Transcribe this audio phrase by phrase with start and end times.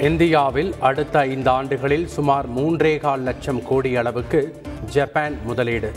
[0.00, 5.92] இந்தியாவில் அடுத்த ஐந்து ஆண்டுகளில் சுமார் மூன்றே கால் லட்சம் கோடி அளவுக்கு ஜப்பான் முதலீடு.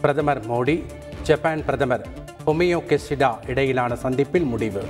[0.00, 0.84] பிரதமர் மோடி
[1.22, 2.06] ஜப்பான் பிரதமர்
[2.46, 4.82] பொமியோ கெசிடா இடையிலான சந்திப்பில் முடிவு.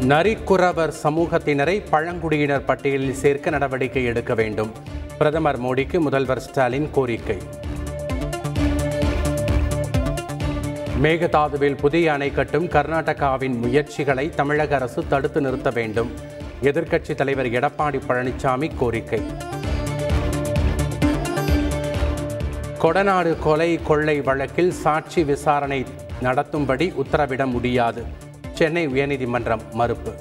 [0.00, 4.72] நரிக்குறவர் சமூகத்தினரை பழங்குடியினர் பட்டியலில் சேர்க்க நடவடிக்கை எடுக்க வேண்டும்.
[5.18, 7.38] பிரதமர் மோடிக்கு முதல்வர் ஸ்டாலின் கோரிக்கை.
[11.02, 16.10] மேகதாதுவில் புதிய அணை கட்டும் கர்நாடகாவின் முயற்சிகளை தமிழக அரசு தடுத்து நிறுத்த வேண்டும்.
[16.62, 19.22] எதிர்க்கட்சித் தலைவர் எடப்பாடி பழனிசாமி கோரிக்கை.
[22.82, 25.86] கொடநாடு கொலை கொள்ளை வழக்கில் சாட்சி விசாரணை
[26.22, 28.04] நடத்தும்படி உத்தரவிட முடியாது.
[28.52, 30.12] சென்னை உயர்நீதிமன்றம் மறுப்பு.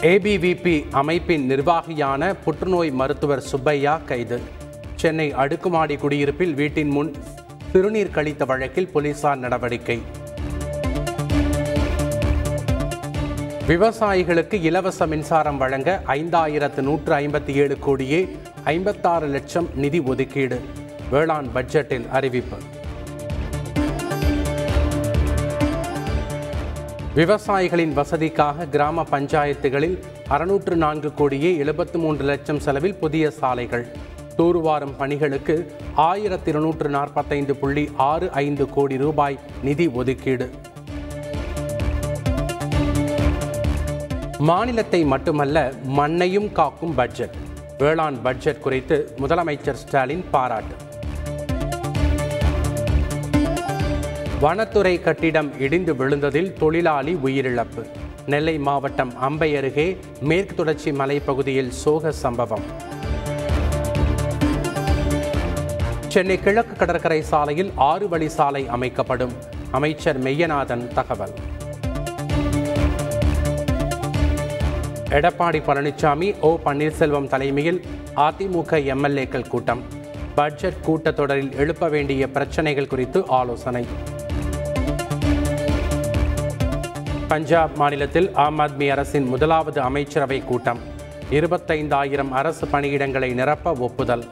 [0.00, 4.60] ஏபிவிபி அமைப்பின் நிர்வாகியான புற்றுநோய் மருத்துவர் சுப்பையா கைது.
[5.02, 7.14] சென்னை அடுக்குமாடி குடியிருப்பில் வீட்டின் முன்
[7.72, 10.02] சிறுநீர் கழித்த வழக்கில் போலீசார் நடவடிக்கை.
[13.68, 20.60] விவசாயிகளுக்கு இலவச மின்சாரம் வழங்க ஐந்தாயிரத்து நூற்று ஐம்பத்தி ஏழு கோடியே ஐம்பத்தாறு லட்சம் நிதி ஒதுக்கீடு.
[21.10, 22.56] வேளாண் பட்ஜெட்டில் அறிவிப்பு.
[27.14, 33.86] விவசாயிகளின் வசதிக்காக கிராம பஞ்சாயத்துகளில் அறுநூற்று நான்கு கோடியே எழுபத்து மூன்று லட்சம் செலவில் புதிய சாலைகள்.
[34.38, 40.50] தூர்வாரும் பணிகளுக்கு ஆயிரத்தி இருநூற்று நாற்பத்தைந்து புள்ளி ஆறு ஐந்து கோடி ரூபாய் நிதி ஒதுக்கீடு.
[44.38, 47.34] மாநிலத்தை மட்டுமல்ல மண்ணையும் காக்கும் பட்ஜெட்.
[47.78, 50.74] வேளாண் பட்ஜெட் குறித்து முதலமைச்சர் ஸ்டாலின் பாராட்டு.
[54.40, 57.84] வனத்துறை கட்டிடம் இடிந்து விழுந்ததில் தொழிலாளி உயிரிழப்பு.
[58.26, 62.66] நெல்லை மாவட்டம் அம்பை அருகே மேற்கு தொடர்ச்சி மலைப்பகுதியில் சோக சம்பவம்.
[66.12, 69.32] சென்னை கிழக்கு கடற்கரை சாலையில் ஆறு வழி சாலை அமைக்கப்படும்.
[69.70, 71.30] அமைச்சர் மெய்யநாதன் தகவல்.
[75.08, 77.84] எடப்பாடி பழனிசாமி ஓ பன்னீர்செல்வம் தலைமையில்
[78.16, 79.82] அதிமுக எம்எல்ஏக்கள் கூட்டம்.
[80.34, 83.86] பட்ஜெட் கூட்டத்தொடரில் எழுப்ப வேண்டிய பிரச்சனைகள் குறித்து ஆலோசனை.
[87.28, 90.78] பஞ்சாப் மாநிலத்தில் ஆம் ஆத்மி அரசின் முதலாவது அமைச்சரவை கூட்டம்.
[91.30, 94.24] இருபத்தைந்தாயிரம் அரசு பணியிடங்களை நிரப்ப ஒப்புதல்.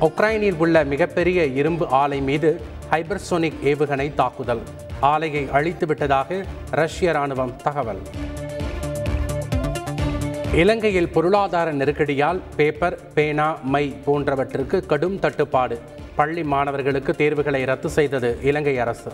[0.00, 4.60] உக்ரைனில் உள்ள மிகப்பெரிய இரும்பு ஆலை மீது ஹைபர்சோனிக் ஏவுகணை தாக்குதல்.
[5.02, 8.00] ஆலையை அழித்துவிட்டதாக ரஷ்ய ராணுவம் தகவல்.
[10.52, 15.80] இலங்கையில் பொருளாதார நெருக்கடியால் பேப்பர் பேனா மை போன்றவற்றுக்கு கடும் தட்டுப்பாடு.
[16.16, 19.12] பள்ளி மாணவர்களுக்கு தேர்வுகளை ரத்து செய்தது இலங்கை அரசு.